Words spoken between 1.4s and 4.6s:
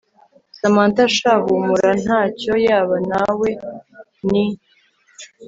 humura ntacyo yaba nawe ni